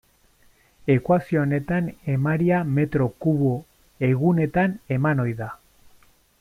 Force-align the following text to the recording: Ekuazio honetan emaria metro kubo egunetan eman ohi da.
Ekuazio 0.93 1.41
honetan 1.41 1.91
emaria 2.15 2.63
metro 2.79 3.11
kubo 3.27 3.53
egunetan 4.11 4.77
eman 4.97 5.25
ohi 5.27 5.41
da. 5.45 5.55